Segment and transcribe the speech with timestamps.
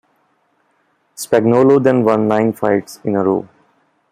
[1.15, 3.47] Spagnolo then won nine fights in a row.